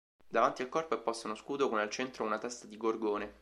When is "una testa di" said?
2.25-2.75